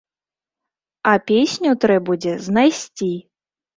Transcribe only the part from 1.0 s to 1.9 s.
А песню